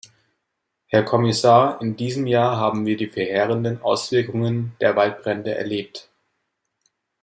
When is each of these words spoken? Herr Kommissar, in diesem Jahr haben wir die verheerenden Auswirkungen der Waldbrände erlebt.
Herr 0.87 1.03
Kommissar, 1.03 1.79
in 1.79 1.95
diesem 1.95 2.25
Jahr 2.25 2.57
haben 2.57 2.87
wir 2.87 2.97
die 2.97 3.05
verheerenden 3.05 3.83
Auswirkungen 3.83 4.75
der 4.81 4.95
Waldbrände 4.95 5.53
erlebt. 5.53 6.09